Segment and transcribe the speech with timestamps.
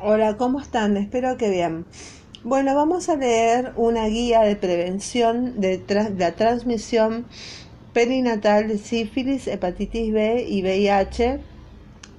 [0.00, 0.96] Hola, ¿cómo están?
[0.96, 1.84] Espero que bien.
[2.44, 5.82] Bueno, vamos a leer una guía de prevención de
[6.16, 7.26] la transmisión
[7.92, 11.40] perinatal de sífilis, hepatitis B y VIH,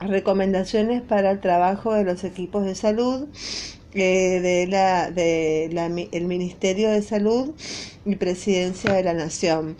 [0.00, 3.28] recomendaciones para el trabajo de los equipos de salud
[3.94, 4.66] eh,
[6.26, 7.54] Ministerio de Salud
[8.04, 9.76] y Presidencia de la Nación.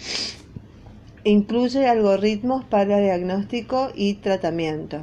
[1.25, 5.03] Incluye algoritmos para diagnóstico y tratamiento.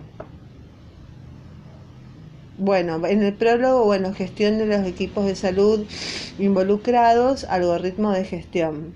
[2.65, 5.85] Bueno, en el prólogo, bueno, gestión de los equipos de salud
[6.39, 8.95] involucrados, algoritmo de gestión.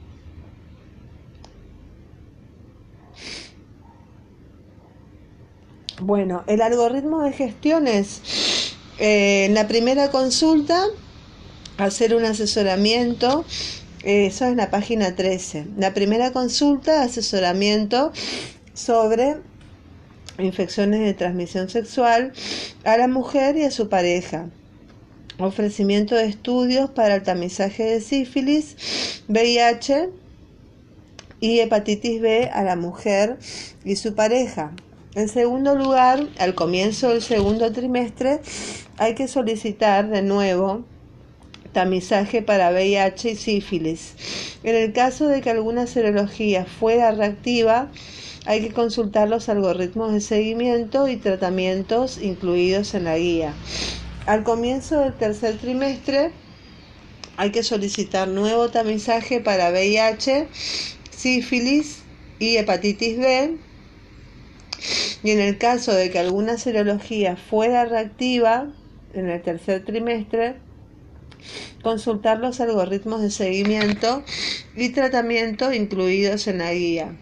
[6.02, 10.84] Bueno, el algoritmo de gestión es eh, en la primera consulta
[11.78, 13.46] hacer un asesoramiento,
[14.02, 15.68] eh, eso es la página 13.
[15.78, 18.14] La primera consulta, asesoramiento
[18.74, 19.38] sobre
[20.42, 22.34] infecciones de transmisión sexual
[22.84, 24.50] a la mujer y a su pareja.
[25.38, 30.10] Ofrecimiento de estudios para el tamizaje de sífilis, VIH
[31.40, 33.38] y hepatitis B a la mujer
[33.86, 34.72] y su pareja.
[35.16, 38.42] En segundo lugar, al comienzo del segundo trimestre,
[38.98, 40.86] hay que solicitar de nuevo
[41.72, 44.16] tamizaje para VIH y sífilis.
[44.64, 47.90] En el caso de que alguna serología fuera reactiva,
[48.50, 53.54] hay que consultar los algoritmos de seguimiento y tratamientos incluidos en la guía.
[54.26, 56.32] Al comienzo del tercer trimestre
[57.38, 60.48] hay que solicitar nuevo tamizaje para VIH,
[61.12, 62.00] sífilis
[62.40, 63.58] y hepatitis B.
[65.22, 68.74] Y en el caso de que alguna serología fuera reactiva
[69.14, 70.56] en el tercer trimestre,
[71.84, 74.24] consultar los algoritmos de seguimiento
[74.76, 77.16] y tratamiento incluidos en la guía.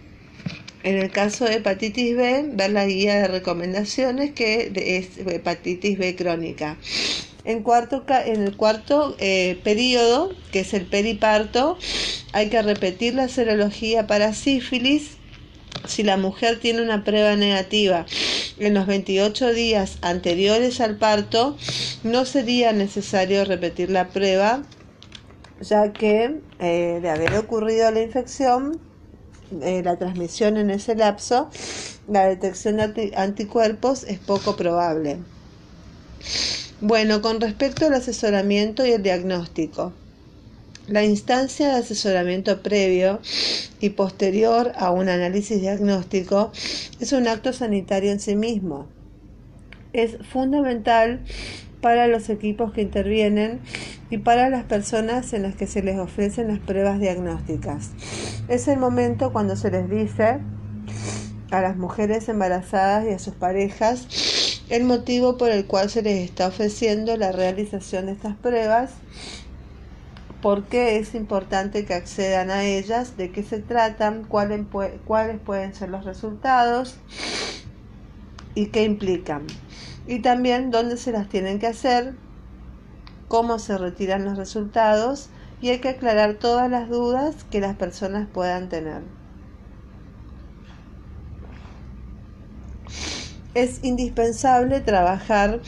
[0.88, 6.16] En el caso de hepatitis B, ver la guía de recomendaciones que es hepatitis B
[6.16, 6.78] crónica.
[7.44, 11.78] En, cuarto, en el cuarto eh, periodo, que es el periparto,
[12.32, 15.18] hay que repetir la serología para sífilis.
[15.86, 18.06] Si la mujer tiene una prueba negativa
[18.58, 21.58] en los 28 días anteriores al parto,
[22.04, 24.64] no sería necesario repetir la prueba,
[25.60, 28.87] ya que eh, de haber ocurrido la infección,
[29.62, 31.50] eh, la transmisión en ese lapso,
[32.08, 35.18] la detección de anticuerpos es poco probable.
[36.82, 39.94] Bueno, con respecto al asesoramiento y el diagnóstico.
[40.88, 43.20] La instancia de asesoramiento previo
[43.82, 46.52] y posterior a un análisis diagnóstico
[47.00, 48.88] es un acto sanitario en sí mismo.
[49.92, 51.26] Es fundamental
[51.82, 53.62] para los equipos que intervienen
[54.10, 57.92] y para las personas en las que se les ofrecen las pruebas diagnósticas.
[58.48, 60.40] Es el momento cuando se les dice
[61.52, 64.08] a las mujeres embarazadas y a sus parejas
[64.70, 68.92] el motivo por el cual se les está ofreciendo la realización de estas pruebas,
[70.42, 74.66] por qué es importante que accedan a ellas, de qué se tratan, cuáles,
[75.46, 76.98] pueden ser los resultados
[78.56, 79.44] y qué implican
[80.08, 82.16] y también dónde se las tienen que hacer,
[83.28, 85.30] cómo se retiran los resultados
[85.62, 89.02] y hay que aclarar todas las dudas que las personas puedan tener.
[93.54, 95.60] Es indispensable trabajar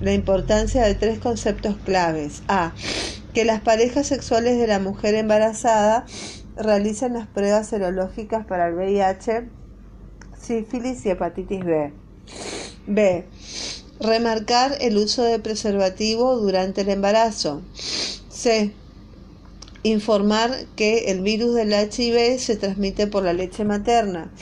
[0.00, 2.42] la importancia de tres conceptos claves.
[2.46, 2.72] A.
[3.34, 6.04] Que las parejas sexuales de la mujer embarazada
[6.56, 9.48] realicen las pruebas serológicas para el VIH,
[10.38, 11.92] sífilis y hepatitis B.
[12.86, 13.26] B
[14.02, 17.62] Remarcar el uso de preservativo durante el embarazo.
[18.28, 18.72] C.
[19.84, 24.32] Informar que el virus del HIV se transmite por la leche materna.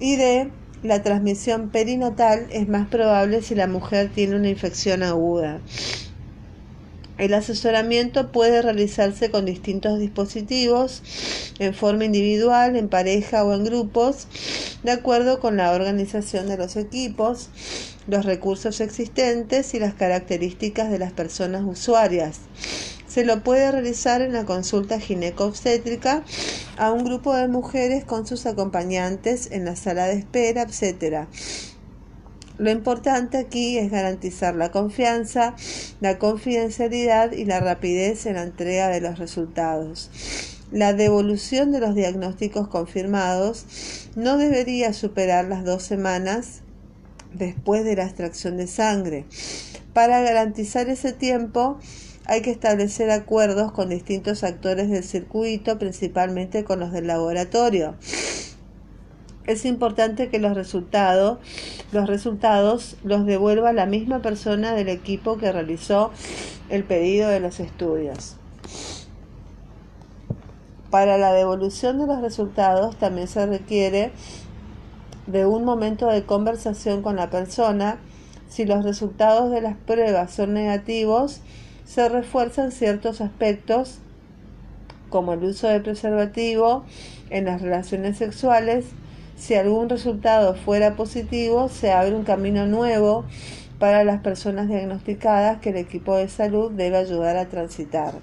[0.00, 0.50] Y D.
[0.82, 5.60] La transmisión perinatal es más probable si la mujer tiene una infección aguda.
[7.18, 11.02] El asesoramiento puede realizarse con distintos dispositivos,
[11.58, 14.26] en forma individual, en pareja o en grupos,
[14.82, 17.50] de acuerdo con la organización de los equipos
[18.06, 22.40] los recursos existentes y las características de las personas usuarias.
[23.06, 26.24] Se lo puede realizar en la consulta gineco-obstétrica
[26.76, 31.28] a un grupo de mujeres con sus acompañantes en la sala de espera, etc.
[32.56, 35.56] Lo importante aquí es garantizar la confianza,
[36.00, 40.10] la confidencialidad y la rapidez en la entrega de los resultados.
[40.70, 43.66] La devolución de los diagnósticos confirmados
[44.14, 46.60] no debería superar las dos semanas
[47.32, 49.24] después de la extracción de sangre.
[49.92, 51.78] Para garantizar ese tiempo
[52.24, 57.96] hay que establecer acuerdos con distintos actores del circuito, principalmente con los del laboratorio.
[59.46, 61.38] Es importante que los resultados,
[61.92, 66.10] los resultados los devuelva la misma persona del equipo que realizó
[66.70, 68.36] el pedido de los estudios.
[70.90, 74.12] Para la devolución de los resultados también se requiere
[75.26, 77.98] de un momento de conversación con la persona.
[78.48, 81.40] Si los resultados de las pruebas son negativos,
[81.84, 83.98] se refuerzan ciertos aspectos
[85.10, 86.84] como el uso de preservativo
[87.30, 88.86] en las relaciones sexuales.
[89.36, 93.24] Si algún resultado fuera positivo, se abre un camino nuevo
[93.78, 98.14] para las personas diagnosticadas que el equipo de salud debe ayudar a transitar.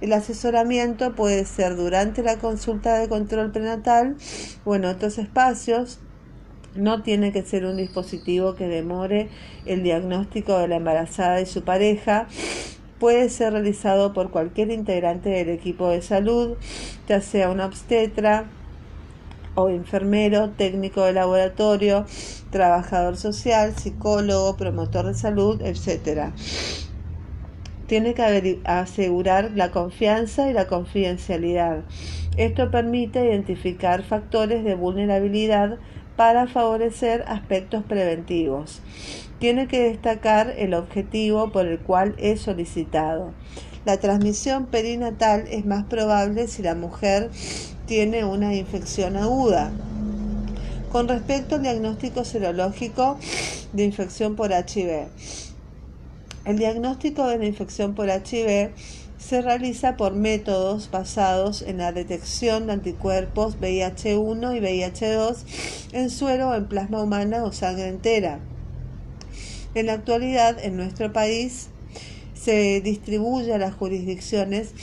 [0.00, 4.16] El asesoramiento puede ser durante la consulta de control prenatal
[4.64, 6.00] o en otros espacios.
[6.74, 9.28] No tiene que ser un dispositivo que demore
[9.66, 12.26] el diagnóstico de la embarazada y su pareja.
[12.98, 16.56] Puede ser realizado por cualquier integrante del equipo de salud,
[17.08, 18.46] ya sea una obstetra
[19.54, 22.06] o enfermero, técnico de laboratorio,
[22.50, 26.32] trabajador social, psicólogo, promotor de salud, etc
[27.90, 31.82] tiene que asegurar la confianza y la confidencialidad.
[32.36, 35.76] Esto permite identificar factores de vulnerabilidad
[36.14, 38.80] para favorecer aspectos preventivos.
[39.40, 43.32] Tiene que destacar el objetivo por el cual es solicitado.
[43.84, 47.30] La transmisión perinatal es más probable si la mujer
[47.90, 49.72] tiene una infección aguda.
[50.92, 53.18] Con respecto al diagnóstico serológico
[53.72, 55.08] de infección por HIV,
[56.44, 58.70] el diagnóstico de la infección por HIV
[59.18, 66.50] se realiza por métodos basados en la detección de anticuerpos VIH1 y VIH2 en suero
[66.50, 68.38] o en plasma humana o sangre entera.
[69.74, 71.70] En la actualidad, en nuestro país,
[72.34, 74.74] se distribuye a las jurisdicciones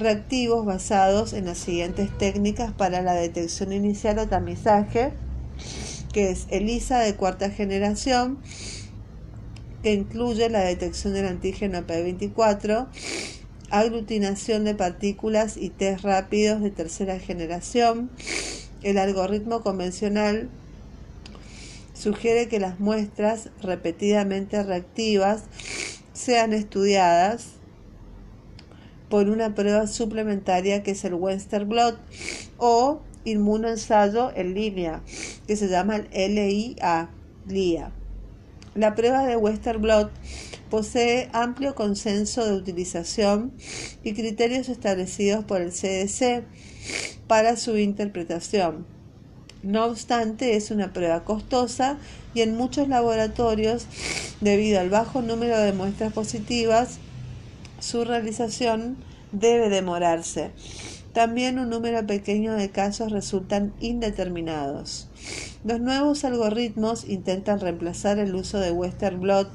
[0.00, 5.12] reactivos basados en las siguientes técnicas para la detección inicial o tamizaje,
[6.12, 8.38] que es ELISA de cuarta generación,
[9.82, 12.88] que incluye la detección del antígeno P24,
[13.70, 18.10] aglutinación de partículas y test rápidos de tercera generación.
[18.82, 20.48] El algoritmo convencional
[21.94, 25.42] sugiere que las muestras repetidamente reactivas
[26.14, 27.59] sean estudiadas
[29.10, 31.98] por una prueba suplementaria que es el Western Blot
[32.56, 35.02] o inmunoensayo en línea
[35.46, 37.10] que se llama el LIA.
[37.46, 37.92] LIA.
[38.74, 40.10] La prueba de Western Blot
[40.70, 43.52] posee amplio consenso de utilización
[44.04, 46.44] y criterios establecidos por el CDC
[47.26, 48.86] para su interpretación.
[49.62, 51.98] No obstante, es una prueba costosa
[52.32, 53.86] y en muchos laboratorios,
[54.40, 56.98] debido al bajo número de muestras positivas,
[57.80, 58.96] su realización
[59.32, 60.50] debe demorarse.
[61.12, 65.08] También un número pequeño de casos resultan indeterminados.
[65.64, 69.50] Los nuevos algoritmos intentan reemplazar el uso de Western Blot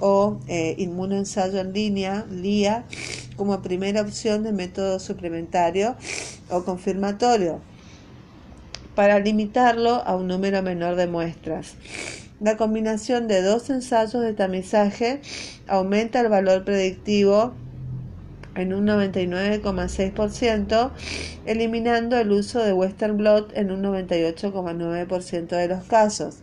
[0.00, 2.84] o eh, inmunoensayo en línea, LIA,
[3.36, 5.96] como primera opción de método suplementario
[6.50, 7.60] o confirmatorio,
[8.94, 11.74] para limitarlo a un número menor de muestras.
[12.40, 15.20] La combinación de dos ensayos de tamizaje
[15.68, 17.54] aumenta el valor predictivo
[18.54, 20.90] en un 99,6%,
[21.44, 26.38] eliminando el uso de Western Blot en un 98,9% de los casos.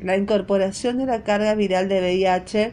[0.00, 2.72] La incorporación de la carga viral de VIH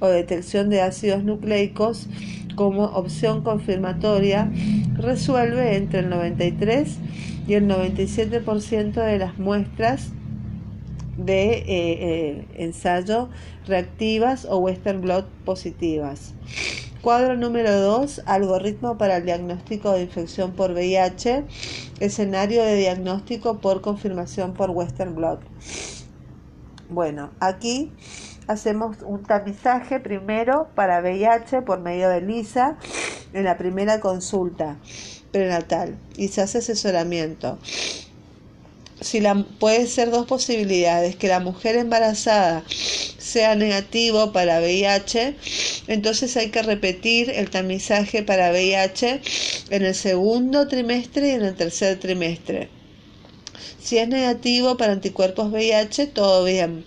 [0.00, 2.08] o detección de ácidos nucleicos
[2.54, 4.50] como opción confirmatoria
[4.96, 6.98] resuelve entre el 93
[7.46, 10.12] y el 97% de las muestras
[11.24, 13.28] de eh, eh, ensayo
[13.66, 16.34] reactivas o Western blot positivas.
[17.02, 21.44] Cuadro número 2, algoritmo para el diagnóstico de infección por VIH,
[21.98, 25.40] escenario de diagnóstico por confirmación por Western Blot.
[26.88, 27.90] Bueno, aquí
[28.46, 32.76] hacemos un tamizaje primero para VIH por medio de LISA
[33.32, 34.76] en la primera consulta
[35.32, 37.58] prenatal y se hace asesoramiento
[39.02, 42.64] si la, puede ser dos posibilidades, que la mujer embarazada
[43.18, 45.36] sea negativo para VIH,
[45.88, 49.20] entonces hay que repetir el tamizaje para VIH
[49.70, 52.68] en el segundo trimestre y en el tercer trimestre.
[53.82, 56.84] Si es negativo para anticuerpos VIH, todo bien.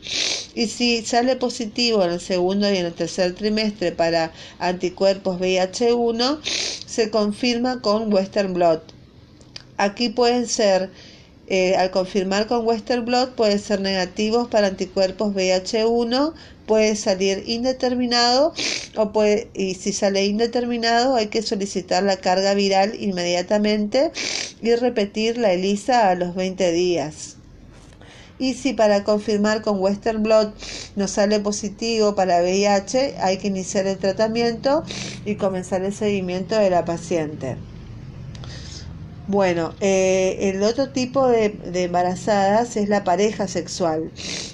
[0.54, 6.40] Y si sale positivo en el segundo y en el tercer trimestre para anticuerpos VIH1,
[6.86, 8.94] se confirma con Western Blot.
[9.78, 10.90] Aquí pueden ser
[11.48, 16.34] eh, al confirmar con Western Blot puede ser negativos para anticuerpos VH1,
[16.66, 18.54] puede salir indeterminado
[18.96, 24.12] o puede, y si sale indeterminado hay que solicitar la carga viral inmediatamente
[24.62, 27.36] y repetir la ELISA a los 20 días.
[28.40, 30.54] Y si para confirmar con Western Blot
[30.96, 34.84] no sale positivo para VIH, hay que iniciar el tratamiento
[35.26, 37.56] y comenzar el seguimiento de la paciente.
[39.28, 44.12] Bueno, eh, el otro tipo de, embarazadas es la pareja sexual.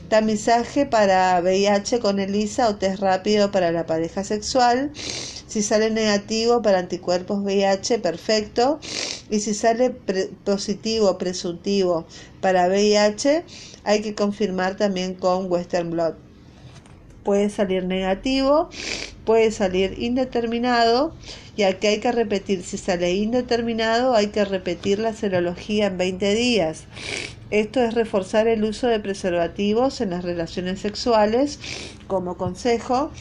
[0.07, 4.91] Tamizaje para VIH con ELISA o test rápido para la pareja sexual.
[4.95, 8.79] Si sale negativo para anticuerpos VIH, perfecto.
[9.29, 12.05] Y si sale positivo, presuntivo
[12.39, 13.43] para VIH,
[13.83, 16.30] hay que confirmar también con Western Blot.
[17.23, 18.69] Puede salir negativo,
[19.25, 21.13] puede salir indeterminado
[21.55, 26.33] y aquí hay que repetir, si sale indeterminado, hay que repetir la serología en 20
[26.33, 26.85] días.
[27.51, 31.59] Esto es reforzar el uso de preservativos en las relaciones sexuales
[32.07, 33.11] como consejo.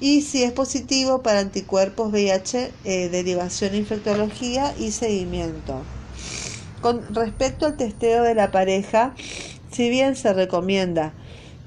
[0.00, 5.82] Y si es positivo para anticuerpos VIH, eh, derivación infectología y seguimiento.
[6.80, 9.14] Con respecto al testeo de la pareja,
[9.70, 11.12] si bien se recomienda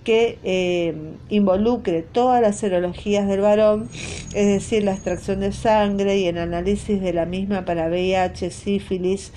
[0.04, 0.94] que eh,
[1.30, 3.90] involucre todas las serologías del varón,
[4.34, 9.32] es decir, la extracción de sangre y el análisis de la misma para VIH, sífilis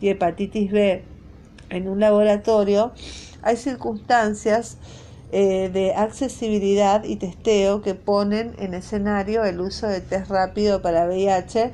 [0.00, 1.02] y hepatitis B
[1.70, 2.92] en un laboratorio,
[3.42, 4.76] hay circunstancias
[5.32, 11.06] eh, de accesibilidad y testeo que ponen en escenario el uso de test rápido para
[11.06, 11.72] VIH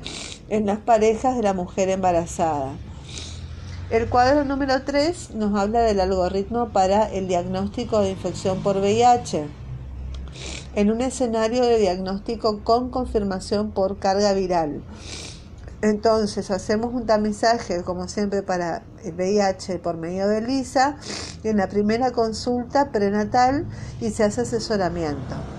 [0.49, 2.71] en las parejas de la mujer embarazada.
[3.89, 9.47] El cuadro número 3 nos habla del algoritmo para el diagnóstico de infección por VIH.
[10.75, 14.83] En un escenario de diagnóstico con confirmación por carga viral.
[15.81, 20.97] Entonces hacemos un tamizaje, como siempre, para VIH por medio de LISA
[21.43, 23.65] en la primera consulta prenatal
[23.99, 25.58] y se hace asesoramiento.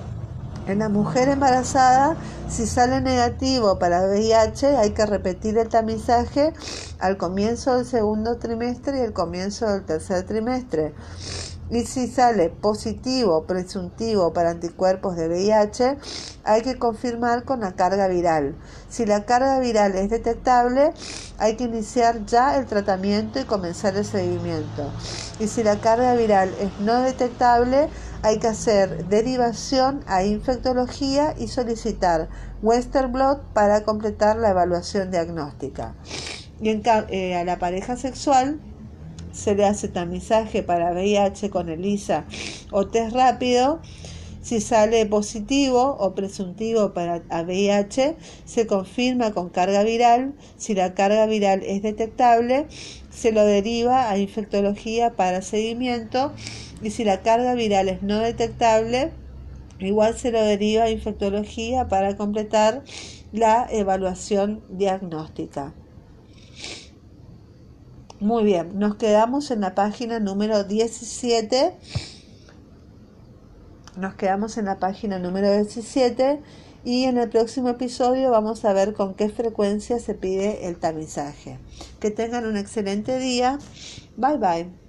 [0.70, 2.16] En la mujer embarazada,
[2.48, 6.52] si sale negativo para VIH, hay que repetir el tamizaje
[7.00, 10.94] al comienzo del segundo trimestre y el comienzo del tercer trimestre.
[11.70, 15.98] Y si sale positivo, presuntivo para anticuerpos de VIH,
[16.44, 18.54] hay que confirmar con la carga viral.
[18.88, 20.92] Si la carga viral es detectable,
[21.38, 24.88] hay que iniciar ya el tratamiento y comenzar el seguimiento.
[25.40, 27.88] Y si la carga viral es no detectable,
[28.22, 32.28] hay que hacer derivación a infectología y solicitar
[32.62, 35.94] Western Blot para completar la evaluación diagnóstica.
[36.60, 38.60] Y en, eh, a la pareja sexual
[39.32, 42.24] se le hace tamizaje para VIH con ELISA
[42.70, 43.80] o test rápido.
[44.42, 50.34] Si sale positivo o presuntivo para VIH, se confirma con carga viral.
[50.56, 52.66] Si la carga viral es detectable,
[53.10, 56.32] se lo deriva a infectología para seguimiento
[56.82, 59.12] y si la carga viral es no detectable,
[59.78, 62.82] igual se lo deriva a infectología para completar
[63.32, 65.74] la evaluación diagnóstica.
[68.20, 71.74] Muy bien, nos quedamos en la página número 17.
[73.96, 76.40] Nos quedamos en la página número 17
[76.84, 81.58] y en el próximo episodio vamos a ver con qué frecuencia se pide el tamizaje.
[81.98, 83.58] Que tengan un excelente día.
[84.16, 84.79] Bye bye.